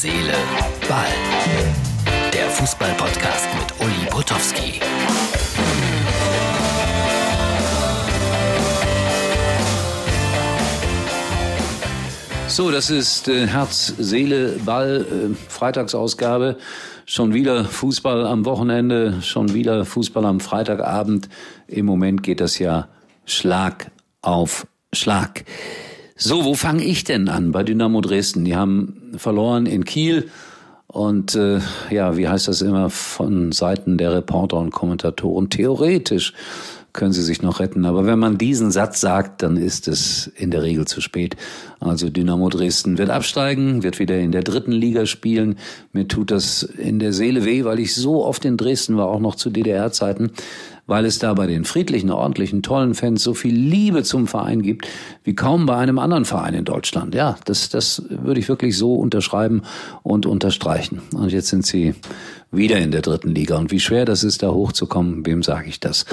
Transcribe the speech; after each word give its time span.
Seele, 0.00 0.32
Ball. 0.88 1.08
Der 2.32 2.48
Fußball-Podcast 2.50 3.48
mit 3.58 3.84
Uli 3.84 4.08
Potowski. 4.08 4.80
So, 12.46 12.70
das 12.70 12.90
ist 12.90 13.26
äh, 13.26 13.48
Herz, 13.48 13.92
Seele, 13.98 14.60
Ball, 14.64 15.04
äh, 15.04 15.34
Freitagsausgabe. 15.50 16.58
Schon 17.04 17.34
wieder 17.34 17.64
Fußball 17.64 18.24
am 18.24 18.44
Wochenende, 18.44 19.20
schon 19.22 19.52
wieder 19.52 19.84
Fußball 19.84 20.24
am 20.26 20.38
Freitagabend. 20.38 21.28
Im 21.66 21.86
Moment 21.86 22.22
geht 22.22 22.38
das 22.38 22.60
ja 22.60 22.86
Schlag 23.24 23.90
auf 24.22 24.68
Schlag. 24.92 25.44
So, 26.14 26.44
wo 26.44 26.54
fange 26.54 26.84
ich 26.84 27.02
denn 27.02 27.28
an? 27.28 27.50
Bei 27.50 27.64
Dynamo 27.64 28.00
Dresden. 28.00 28.44
Die 28.44 28.54
haben 28.54 28.97
verloren 29.16 29.66
in 29.66 29.84
Kiel. 29.84 30.30
Und 30.86 31.34
äh, 31.34 31.60
ja, 31.90 32.16
wie 32.16 32.28
heißt 32.28 32.48
das 32.48 32.62
immer 32.62 32.88
von 32.88 33.52
Seiten 33.52 33.98
der 33.98 34.14
Reporter 34.14 34.56
und 34.56 34.70
Kommentatoren? 34.70 35.50
Theoretisch 35.50 36.32
können 36.98 37.12
sie 37.12 37.22
sich 37.22 37.42
noch 37.42 37.60
retten. 37.60 37.86
Aber 37.86 38.06
wenn 38.06 38.18
man 38.18 38.38
diesen 38.38 38.72
Satz 38.72 39.00
sagt, 39.00 39.42
dann 39.44 39.56
ist 39.56 39.86
es 39.86 40.26
in 40.36 40.50
der 40.50 40.64
Regel 40.64 40.84
zu 40.84 41.00
spät. 41.00 41.36
Also 41.78 42.10
Dynamo 42.10 42.48
Dresden 42.48 42.98
wird 42.98 43.08
absteigen, 43.08 43.84
wird 43.84 44.00
wieder 44.00 44.18
in 44.18 44.32
der 44.32 44.42
dritten 44.42 44.72
Liga 44.72 45.06
spielen. 45.06 45.58
Mir 45.92 46.08
tut 46.08 46.32
das 46.32 46.64
in 46.64 46.98
der 46.98 47.12
Seele 47.12 47.44
weh, 47.44 47.64
weil 47.64 47.78
ich 47.78 47.94
so 47.94 48.24
oft 48.24 48.44
in 48.44 48.56
Dresden 48.56 48.96
war, 48.96 49.06
auch 49.06 49.20
noch 49.20 49.36
zu 49.36 49.48
DDR-Zeiten, 49.48 50.32
weil 50.88 51.04
es 51.04 51.20
da 51.20 51.34
bei 51.34 51.46
den 51.46 51.64
friedlichen, 51.64 52.10
ordentlichen, 52.10 52.62
tollen 52.62 52.94
Fans 52.94 53.22
so 53.22 53.32
viel 53.32 53.54
Liebe 53.54 54.02
zum 54.02 54.26
Verein 54.26 54.62
gibt, 54.62 54.88
wie 55.22 55.36
kaum 55.36 55.66
bei 55.66 55.76
einem 55.76 56.00
anderen 56.00 56.24
Verein 56.24 56.54
in 56.54 56.64
Deutschland. 56.64 57.14
Ja, 57.14 57.36
das, 57.44 57.68
das 57.68 58.02
würde 58.08 58.40
ich 58.40 58.48
wirklich 58.48 58.76
so 58.76 58.96
unterschreiben 58.96 59.62
und 60.02 60.26
unterstreichen. 60.26 61.00
Und 61.14 61.30
jetzt 61.30 61.48
sind 61.48 61.64
sie 61.64 61.94
wieder 62.50 62.78
in 62.78 62.90
der 62.90 63.02
dritten 63.02 63.30
Liga. 63.30 63.56
Und 63.56 63.70
wie 63.70 63.78
schwer 63.78 64.04
das 64.04 64.24
ist, 64.24 64.42
da 64.42 64.50
hochzukommen, 64.50 65.24
wem 65.26 65.44
sage 65.44 65.68
ich 65.68 65.78
das? 65.78 66.06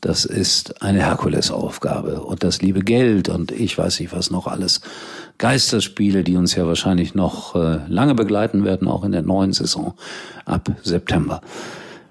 Das 0.00 0.24
ist 0.24 0.82
eine 0.82 1.00
Herkulesaufgabe. 1.00 2.22
Und 2.22 2.42
das 2.42 2.62
liebe 2.62 2.80
Geld 2.80 3.28
und 3.28 3.52
ich 3.52 3.76
weiß 3.76 4.00
nicht 4.00 4.12
was 4.12 4.30
noch 4.30 4.46
alles. 4.46 4.80
Geisterspiele, 5.38 6.24
die 6.24 6.36
uns 6.36 6.54
ja 6.54 6.66
wahrscheinlich 6.66 7.14
noch 7.14 7.54
äh, 7.54 7.80
lange 7.88 8.14
begleiten 8.14 8.64
werden, 8.64 8.88
auch 8.88 9.04
in 9.04 9.12
der 9.12 9.22
neuen 9.22 9.52
Saison 9.52 9.94
ab 10.46 10.70
September. 10.82 11.40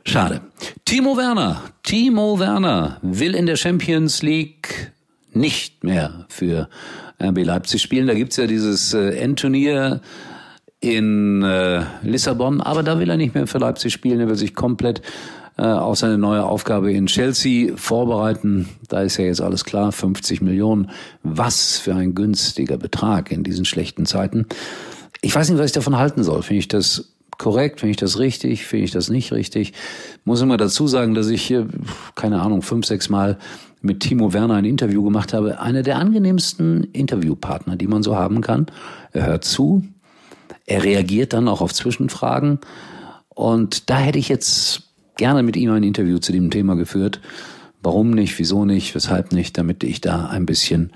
Schade. 0.03 0.41
Timo 0.85 1.17
Werner, 1.17 1.61
Timo 1.83 2.39
Werner 2.39 2.97
will 3.01 3.35
in 3.35 3.45
der 3.45 3.55
Champions 3.55 4.21
League 4.21 4.91
nicht 5.33 5.83
mehr 5.83 6.25
für 6.29 6.69
RB 7.21 7.43
Leipzig 7.43 7.81
spielen. 7.81 8.07
Da 8.07 8.13
gibt's 8.13 8.37
ja 8.37 8.47
dieses 8.47 8.93
äh, 8.93 9.15
Endturnier 9.17 10.01
in 10.79 11.43
äh, 11.43 11.83
Lissabon, 12.03 12.61
aber 12.61 12.83
da 12.83 12.99
will 12.99 13.09
er 13.09 13.17
nicht 13.17 13.35
mehr 13.35 13.47
für 13.47 13.57
Leipzig 13.57 13.93
spielen. 13.93 14.19
Er 14.19 14.27
will 14.29 14.35
sich 14.35 14.55
komplett 14.55 15.01
äh, 15.59 15.63
auf 15.63 15.97
seine 15.97 16.17
neue 16.17 16.45
Aufgabe 16.45 16.93
in 16.93 17.07
Chelsea 17.07 17.75
vorbereiten. 17.75 18.69
Da 18.88 19.02
ist 19.02 19.17
ja 19.17 19.25
jetzt 19.25 19.41
alles 19.41 19.66
klar, 19.66 19.91
50 19.91 20.41
Millionen. 20.41 20.89
Was 21.21 21.77
für 21.77 21.93
ein 21.93 22.16
günstiger 22.16 22.77
Betrag 22.77 23.29
in 23.29 23.43
diesen 23.43 23.66
schlechten 23.66 24.05
Zeiten. 24.05 24.45
Ich 25.19 25.35
weiß 25.35 25.49
nicht, 25.49 25.59
was 25.59 25.66
ich 25.66 25.71
davon 25.73 25.97
halten 25.97 26.23
soll. 26.23 26.43
Finde 26.43 26.59
ich 26.59 26.69
das 26.69 27.13
korrekt? 27.38 27.81
Finde 27.81 27.91
ich 27.91 27.97
das 27.97 28.19
richtig? 28.19 28.66
Finde 28.66 28.85
ich 28.85 28.91
das 28.91 29.09
nicht 29.09 29.33
richtig? 29.33 29.73
Muss 30.23 30.41
immer 30.41 30.55
dazu 30.55 30.88
sagen, 30.88 31.13
dass 31.13 31.27
ich 31.27 31.41
hier, 31.41 31.67
keine 32.16 32.41
Ahnung, 32.41 32.61
fünf, 32.61 32.85
sechs 32.85 33.09
Mal 33.09 33.38
mit 33.81 33.99
Timo 33.99 34.31
Werner 34.31 34.55
ein 34.55 34.66
Interview 34.66 35.03
gemacht 35.03 35.33
habe. 35.33 35.59
Einer 35.59 35.83
der 35.83 35.97
angenehmsten 35.97 36.85
Interviewpartner, 36.85 37.75
die 37.75 37.88
man 37.88 38.01
so 38.01 38.16
haben 38.16 38.39
kann. 38.39 38.67
Er 39.11 39.25
hört 39.25 39.44
zu. 39.44 39.83
Er 40.66 40.85
reagiert 40.85 41.33
dann 41.33 41.49
auch 41.49 41.59
auf 41.59 41.73
Zwischenfragen. 41.73 42.59
Und 43.27 43.89
da 43.89 43.97
hätte 43.97 44.19
ich 44.19 44.29
jetzt 44.29 44.88
gerne 45.20 45.44
mit 45.44 45.58
ihm 45.58 45.72
ein 45.72 45.84
Interview 45.84 46.17
zu 46.17 46.31
dem 46.31 46.50
Thema 46.50 46.75
geführt. 46.75 47.19
Warum 47.84 48.12
nicht, 48.12 48.40
wieso 48.40 48.63
nicht, 48.66 48.96
weshalb 48.96 49.34
nicht, 49.34 49.57
damit 49.57 49.84
ich 49.84 50.00
da 50.02 50.28
ein 50.28 50.46
bisschen 50.46 50.91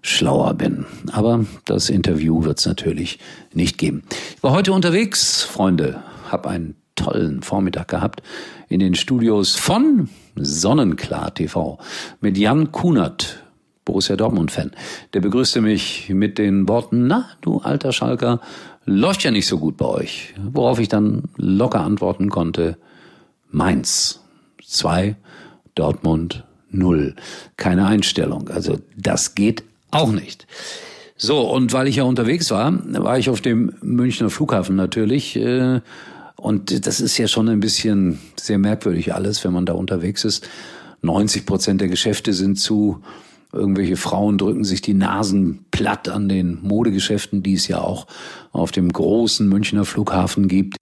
schlauer 0.00 0.54
bin. 0.54 0.86
Aber 1.12 1.44
das 1.66 1.90
Interview 1.90 2.42
wird 2.44 2.58
es 2.58 2.66
natürlich 2.66 3.18
nicht 3.52 3.76
geben. 3.76 4.02
Ich 4.36 4.42
war 4.42 4.52
heute 4.52 4.72
unterwegs, 4.72 5.42
Freunde, 5.42 6.02
habe 6.30 6.48
einen 6.48 6.74
tollen 6.94 7.42
Vormittag 7.42 7.88
gehabt 7.88 8.22
in 8.68 8.80
den 8.80 8.94
Studios 8.94 9.56
von 9.56 10.08
Sonnenklar 10.36 11.34
TV 11.34 11.78
mit 12.20 12.38
Jan 12.38 12.72
Kunert, 12.72 13.42
Borussia 13.84 14.16
Dortmund-Fan. 14.16 14.70
Der 15.12 15.20
begrüßte 15.20 15.60
mich 15.60 16.08
mit 16.08 16.38
den 16.38 16.66
Worten, 16.66 17.08
na, 17.08 17.26
du 17.42 17.58
alter 17.58 17.92
Schalker, 17.92 18.40
läuft 18.86 19.22
ja 19.22 19.30
nicht 19.30 19.46
so 19.46 19.58
gut 19.58 19.76
bei 19.76 19.86
euch. 19.86 20.34
Worauf 20.38 20.80
ich 20.80 20.88
dann 20.88 21.24
locker 21.36 21.80
antworten 21.80 22.30
konnte, 22.30 22.78
Mainz 23.56 24.20
2, 24.66 25.16
Dortmund 25.74 26.44
0. 26.70 27.16
Keine 27.56 27.86
Einstellung. 27.86 28.50
Also 28.50 28.80
das 28.98 29.34
geht 29.34 29.64
auch 29.90 30.12
nicht. 30.12 30.46
So, 31.16 31.50
und 31.50 31.72
weil 31.72 31.88
ich 31.88 31.96
ja 31.96 32.02
unterwegs 32.02 32.50
war, 32.50 32.70
war 33.02 33.18
ich 33.18 33.30
auf 33.30 33.40
dem 33.40 33.72
Münchner 33.80 34.28
Flughafen 34.28 34.76
natürlich. 34.76 35.36
Äh, 35.36 35.80
und 36.36 36.86
das 36.86 37.00
ist 37.00 37.16
ja 37.16 37.28
schon 37.28 37.48
ein 37.48 37.60
bisschen 37.60 38.18
sehr 38.38 38.58
merkwürdig 38.58 39.14
alles, 39.14 39.42
wenn 39.42 39.54
man 39.54 39.64
da 39.64 39.72
unterwegs 39.72 40.26
ist. 40.26 40.46
90 41.00 41.46
Prozent 41.46 41.80
der 41.80 41.88
Geschäfte 41.88 42.34
sind 42.34 42.56
zu. 42.56 43.00
Irgendwelche 43.54 43.96
Frauen 43.96 44.36
drücken 44.36 44.64
sich 44.64 44.82
die 44.82 44.92
Nasen 44.92 45.64
platt 45.70 46.10
an 46.10 46.28
den 46.28 46.58
Modegeschäften, 46.60 47.42
die 47.42 47.54
es 47.54 47.68
ja 47.68 47.78
auch 47.78 48.06
auf 48.52 48.70
dem 48.70 48.92
großen 48.92 49.48
Münchner 49.48 49.86
Flughafen 49.86 50.46
gibt. 50.46 50.76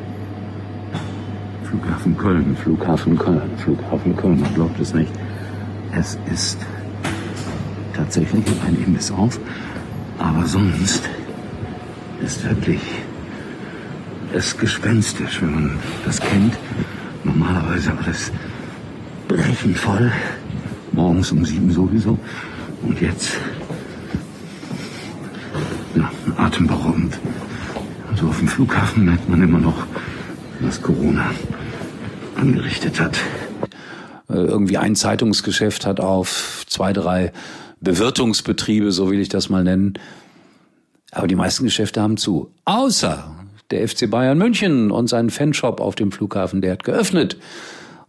Flughafen 1.74 2.16
Köln, 2.16 2.56
Flughafen 2.56 3.18
Köln, 3.18 3.50
Flughafen 3.58 4.16
Köln, 4.16 4.40
man 4.40 4.54
glaubt 4.54 4.78
es 4.78 4.94
nicht. 4.94 5.10
Es 5.92 6.16
ist 6.32 6.58
tatsächlich 7.94 8.44
ein 8.64 8.76
Imbiss 8.86 9.10
auf, 9.10 9.40
aber 10.18 10.46
sonst 10.46 11.02
ist 12.22 12.48
wirklich 12.48 12.80
es 14.32 14.56
gespenstisch, 14.56 15.42
wenn 15.42 15.54
man 15.54 15.70
das 16.04 16.20
kennt. 16.20 16.56
Normalerweise 17.24 17.92
alles 18.04 18.30
brechend 19.26 19.76
voll, 19.76 20.12
morgens 20.92 21.32
um 21.32 21.44
sieben 21.44 21.72
sowieso 21.72 22.16
und 22.82 23.00
jetzt 23.00 23.32
ja, 25.96 26.08
atemberaubend. 26.36 27.18
Also 28.12 28.28
auf 28.28 28.38
dem 28.38 28.46
Flughafen 28.46 29.06
merkt 29.06 29.28
man 29.28 29.42
immer 29.42 29.58
noch, 29.58 29.86
dass 30.60 30.80
Corona 30.80 31.30
angerichtet 32.36 33.00
hat. 33.00 33.18
Äh, 34.28 34.34
irgendwie 34.34 34.78
ein 34.78 34.96
Zeitungsgeschäft 34.96 35.86
hat 35.86 36.00
auf 36.00 36.64
zwei, 36.68 36.92
drei 36.92 37.32
Bewirtungsbetriebe, 37.80 38.92
so 38.92 39.10
will 39.10 39.20
ich 39.20 39.28
das 39.28 39.48
mal 39.48 39.64
nennen. 39.64 39.94
Aber 41.12 41.26
die 41.26 41.36
meisten 41.36 41.64
Geschäfte 41.64 42.00
haben 42.00 42.16
zu. 42.16 42.50
Außer 42.64 43.34
der 43.70 43.88
FC 43.88 44.10
Bayern 44.10 44.38
München 44.38 44.90
und 44.90 45.08
sein 45.08 45.30
Fanshop 45.30 45.80
auf 45.80 45.94
dem 45.94 46.12
Flughafen, 46.12 46.60
der 46.60 46.72
hat 46.72 46.84
geöffnet. 46.84 47.36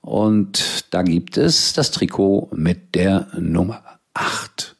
Und 0.01 0.93
da 0.93 1.01
gibt 1.01 1.37
es 1.37 1.73
das 1.73 1.91
Trikot 1.91 2.49
mit 2.53 2.95
der 2.95 3.27
Nummer 3.39 3.81
8. 4.13 4.75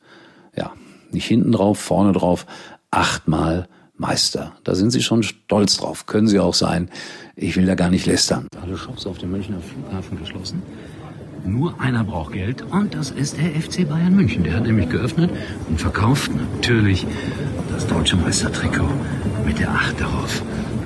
Ja, 0.55 0.73
nicht 1.11 1.25
hinten 1.25 1.51
drauf, 1.51 1.79
vorne 1.79 2.13
drauf, 2.13 2.45
achtmal 2.91 3.67
Meister. 3.97 4.53
Da 4.63 4.75
sind 4.75 4.91
sie 4.91 5.01
schon 5.01 5.23
stolz 5.23 5.77
drauf. 5.77 6.05
Können 6.05 6.27
sie 6.27 6.39
auch 6.39 6.53
sein. 6.53 6.89
Ich 7.35 7.55
will 7.55 7.65
da 7.65 7.75
gar 7.75 7.89
nicht 7.89 8.05
lästern. 8.05 8.47
Alle 8.61 8.77
Shops 8.77 9.05
auf 9.05 9.17
dem 9.17 9.31
Münchner 9.31 9.59
Flughafen 9.59 10.19
geschlossen. 10.19 10.61
Nur 11.45 11.79
einer 11.79 12.03
braucht 12.03 12.33
Geld 12.33 12.63
und 12.71 12.95
das 12.95 13.11
ist 13.11 13.37
der 13.37 13.61
FC 13.61 13.87
Bayern 13.87 14.15
München. 14.15 14.43
Der 14.43 14.55
hat 14.55 14.63
nämlich 14.63 14.89
geöffnet 14.89 15.29
und 15.69 15.79
verkauft 15.79 16.31
natürlich 16.33 17.05
das 17.71 17.85
deutsche 17.85 18.15
Meistertrikot 18.15 18.89
mit 19.45 19.59
der 19.59 19.69
Acht 19.69 19.99
darauf. 20.01 20.41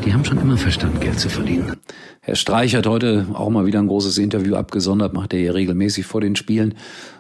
Die 0.06 0.14
haben 0.14 0.26
schon 0.26 0.38
immer 0.38 0.58
Verstand, 0.58 1.00
Geld 1.00 1.20
zu 1.20 1.30
verdienen. 1.30 1.78
Herr 2.22 2.36
Streich 2.36 2.76
hat 2.76 2.88
heute 2.88 3.28
auch 3.34 3.50
mal 3.50 3.66
wieder 3.66 3.80
ein 3.80 3.88
großes 3.88 4.18
Interview 4.18 4.56
abgesondert, 4.56 5.14
macht 5.14 5.34
er 5.34 5.40
hier 5.40 5.56
regelmäßig 5.56 6.06
vor 6.06 6.20
den 6.20 6.36
Spielen. 6.36 6.76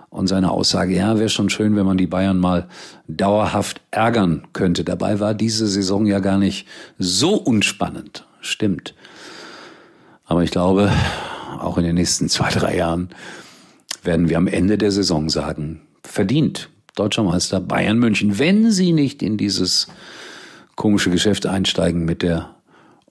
Und 0.09 0.27
seine 0.27 0.51
Aussage, 0.51 0.95
ja, 0.95 1.19
wäre 1.19 1.29
schon 1.29 1.49
schön, 1.49 1.75
wenn 1.75 1.85
man 1.85 1.97
die 1.97 2.07
Bayern 2.07 2.39
mal 2.39 2.67
dauerhaft 3.07 3.81
ärgern 3.91 4.47
könnte. 4.53 4.83
Dabei 4.83 5.19
war 5.19 5.35
diese 5.35 5.67
Saison 5.67 6.05
ja 6.07 6.19
gar 6.19 6.37
nicht 6.37 6.67
so 6.97 7.35
unspannend. 7.35 8.25
Stimmt. 8.41 8.95
Aber 10.25 10.43
ich 10.43 10.51
glaube, 10.51 10.91
auch 11.59 11.77
in 11.77 11.83
den 11.83 11.95
nächsten 11.95 12.27
zwei, 12.29 12.49
drei 12.49 12.75
Jahren 12.75 13.09
werden 14.03 14.29
wir 14.29 14.37
am 14.37 14.47
Ende 14.47 14.77
der 14.77 14.91
Saison 14.91 15.29
sagen, 15.29 15.81
verdient 16.03 16.69
deutscher 16.95 17.23
Meister 17.23 17.59
Bayern 17.59 17.97
München, 17.97 18.39
wenn 18.39 18.71
sie 18.71 18.91
nicht 18.91 19.21
in 19.23 19.37
dieses 19.37 19.87
komische 20.75 21.09
Geschäft 21.09 21.45
einsteigen 21.45 22.05
mit 22.05 22.23
der 22.23 22.55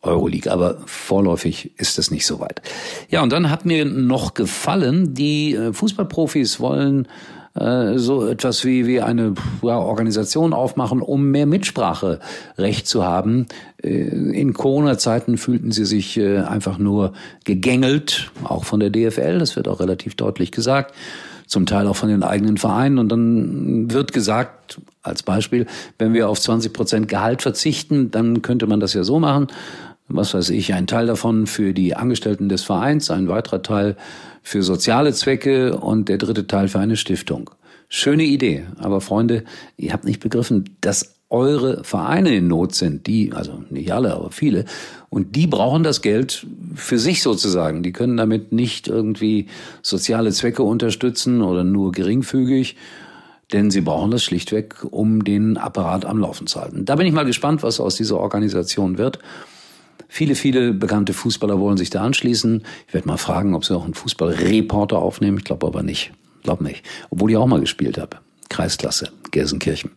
Euroleague. 0.02 0.50
Aber 0.50 0.78
vorläufig 0.86 1.72
ist 1.78 1.98
es 1.98 2.10
nicht 2.10 2.26
so 2.26 2.40
weit. 2.40 2.62
Ja, 3.08 3.22
und 3.22 3.32
dann 3.32 3.50
hat 3.50 3.64
mir 3.64 3.84
noch 3.84 4.34
gefallen, 4.34 5.14
die 5.14 5.54
äh, 5.54 5.72
Fußballprofis 5.72 6.60
wollen 6.60 7.08
äh, 7.54 7.98
so 7.98 8.26
etwas 8.26 8.64
wie, 8.64 8.86
wie 8.86 9.00
eine 9.00 9.34
ja, 9.62 9.78
Organisation 9.78 10.52
aufmachen, 10.52 11.02
um 11.02 11.30
mehr 11.30 11.46
Mitspracherecht 11.46 12.86
zu 12.86 13.04
haben. 13.04 13.46
Äh, 13.82 13.90
in 13.90 14.54
Corona-Zeiten 14.54 15.38
fühlten 15.38 15.72
sie 15.72 15.84
sich 15.84 16.20
einfach 16.20 16.78
nur 16.78 17.12
gegängelt, 17.44 18.30
auch 18.44 18.64
von 18.64 18.80
der 18.80 18.90
DFL, 18.90 19.38
das 19.38 19.56
wird 19.56 19.68
auch 19.68 19.80
relativ 19.80 20.14
deutlich 20.14 20.52
gesagt 20.52 20.94
zum 21.48 21.64
Teil 21.64 21.86
auch 21.86 21.96
von 21.96 22.10
den 22.10 22.22
eigenen 22.22 22.58
Vereinen. 22.58 22.98
Und 22.98 23.08
dann 23.08 23.90
wird 23.90 24.12
gesagt, 24.12 24.80
als 25.02 25.22
Beispiel, 25.22 25.66
wenn 25.98 26.12
wir 26.12 26.28
auf 26.28 26.38
20 26.38 26.72
Prozent 26.72 27.08
Gehalt 27.08 27.42
verzichten, 27.42 28.10
dann 28.10 28.42
könnte 28.42 28.66
man 28.66 28.80
das 28.80 28.92
ja 28.92 29.02
so 29.02 29.18
machen. 29.18 29.48
Was 30.08 30.32
weiß 30.32 30.50
ich, 30.50 30.72
ein 30.72 30.86
Teil 30.86 31.06
davon 31.06 31.46
für 31.46 31.74
die 31.74 31.94
Angestellten 31.94 32.48
des 32.48 32.62
Vereins, 32.62 33.10
ein 33.10 33.28
weiterer 33.28 33.62
Teil 33.62 33.96
für 34.42 34.62
soziale 34.62 35.12
Zwecke 35.12 35.76
und 35.76 36.08
der 36.08 36.16
dritte 36.16 36.46
Teil 36.46 36.68
für 36.68 36.78
eine 36.78 36.96
Stiftung. 36.96 37.50
Schöne 37.90 38.24
Idee, 38.24 38.66
aber 38.78 39.00
Freunde, 39.00 39.44
ihr 39.76 39.92
habt 39.92 40.04
nicht 40.04 40.20
begriffen, 40.20 40.76
dass 40.80 41.14
eure 41.30 41.84
Vereine 41.84 42.34
in 42.34 42.48
Not 42.48 42.74
sind, 42.74 43.06
die, 43.06 43.32
also 43.34 43.62
nicht 43.68 43.92
alle, 43.92 44.14
aber 44.14 44.30
viele, 44.30 44.64
und 45.10 45.36
die 45.36 45.46
brauchen 45.46 45.82
das 45.82 46.00
Geld 46.00 46.46
für 46.74 46.98
sich 46.98 47.22
sozusagen. 47.22 47.82
Die 47.82 47.92
können 47.92 48.16
damit 48.16 48.52
nicht 48.52 48.88
irgendwie 48.88 49.46
soziale 49.82 50.32
Zwecke 50.32 50.62
unterstützen 50.62 51.42
oder 51.42 51.64
nur 51.64 51.92
geringfügig, 51.92 52.76
denn 53.52 53.70
sie 53.70 53.82
brauchen 53.82 54.10
das 54.10 54.22
schlichtweg, 54.22 54.76
um 54.90 55.24
den 55.24 55.58
Apparat 55.58 56.06
am 56.06 56.18
Laufen 56.18 56.46
zu 56.46 56.60
halten. 56.60 56.86
Da 56.86 56.96
bin 56.96 57.06
ich 57.06 57.12
mal 57.12 57.24
gespannt, 57.24 57.62
was 57.62 57.80
aus 57.80 57.96
dieser 57.96 58.18
Organisation 58.18 58.96
wird. 58.96 59.18
Viele, 60.08 60.34
viele 60.34 60.72
bekannte 60.72 61.12
Fußballer 61.12 61.60
wollen 61.60 61.76
sich 61.76 61.90
da 61.90 62.02
anschließen. 62.02 62.64
Ich 62.86 62.94
werde 62.94 63.06
mal 63.06 63.18
fragen, 63.18 63.54
ob 63.54 63.64
sie 63.64 63.76
auch 63.76 63.84
einen 63.84 63.94
Fußballreporter 63.94 64.98
aufnehmen. 64.98 65.38
Ich 65.38 65.44
glaube 65.44 65.66
aber 65.66 65.82
nicht. 65.82 66.12
Glaub 66.42 66.60
nicht. 66.62 66.82
Obwohl 67.10 67.30
ich 67.30 67.36
auch 67.36 67.46
mal 67.46 67.60
gespielt 67.60 67.98
habe. 67.98 68.16
Kreisklasse, 68.48 69.10
Gelsenkirchen. 69.30 69.90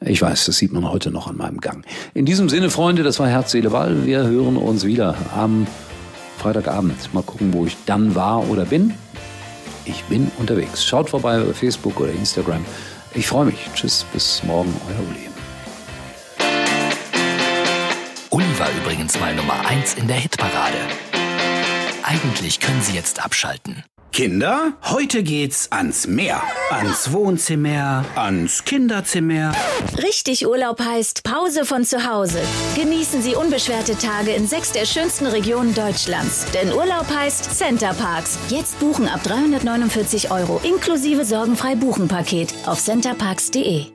Ich 0.00 0.20
weiß, 0.20 0.46
das 0.46 0.56
sieht 0.56 0.72
man 0.72 0.90
heute 0.90 1.12
noch 1.12 1.28
an 1.28 1.36
meinem 1.36 1.60
Gang. 1.60 1.86
In 2.12 2.26
diesem 2.26 2.48
Sinne, 2.48 2.70
Freunde, 2.70 3.04
das 3.04 3.20
war 3.20 3.28
Herz, 3.28 3.52
Seele, 3.52 3.70
Ball. 3.70 4.04
Wir 4.04 4.24
hören 4.24 4.56
uns 4.56 4.84
wieder 4.84 5.14
am 5.34 5.66
Freitagabend. 6.38 7.14
Mal 7.14 7.22
gucken, 7.22 7.52
wo 7.52 7.64
ich 7.66 7.76
dann 7.86 8.16
war 8.16 8.48
oder 8.50 8.64
bin. 8.64 8.94
Ich 9.84 10.02
bin 10.04 10.30
unterwegs. 10.38 10.84
Schaut 10.84 11.10
vorbei 11.10 11.38
bei 11.38 11.52
Facebook 11.52 12.00
oder 12.00 12.12
Instagram. 12.12 12.64
Ich 13.14 13.28
freue 13.28 13.46
mich. 13.46 13.68
Tschüss, 13.74 14.04
bis 14.12 14.42
morgen, 14.42 14.74
euer 14.88 15.08
Uli. 15.08 15.33
War 18.58 18.70
übrigens 18.70 19.18
mal 19.18 19.34
Nummer 19.34 19.66
1 19.66 19.94
in 19.94 20.06
der 20.06 20.16
Hitparade. 20.16 20.78
Eigentlich 22.04 22.60
können 22.60 22.80
Sie 22.82 22.94
jetzt 22.94 23.24
abschalten. 23.24 23.82
Kinder, 24.12 24.74
heute 24.84 25.24
geht's 25.24 25.72
ans 25.72 26.06
Meer. 26.06 26.40
Ans 26.70 27.10
Wohnzimmer, 27.10 28.04
ans 28.14 28.64
Kinderzimmer. 28.64 29.52
Richtig 30.00 30.46
Urlaub 30.46 30.78
heißt 30.80 31.24
Pause 31.24 31.64
von 31.64 31.84
zu 31.84 32.08
Hause. 32.08 32.40
Genießen 32.76 33.22
Sie 33.22 33.34
unbeschwerte 33.34 33.98
Tage 33.98 34.30
in 34.30 34.46
sechs 34.46 34.70
der 34.70 34.86
schönsten 34.86 35.26
Regionen 35.26 35.74
Deutschlands. 35.74 36.46
Denn 36.54 36.72
Urlaub 36.72 37.08
heißt 37.12 37.58
Center 37.58 37.92
Parks. 37.94 38.38
Jetzt 38.50 38.78
buchen 38.78 39.08
ab 39.08 39.24
349 39.24 40.30
Euro 40.30 40.60
inklusive 40.62 41.24
sorgenfrei 41.24 41.74
Buchen 41.74 42.06
Paket 42.06 42.54
auf 42.66 42.80
centerparks.de. 42.80 43.86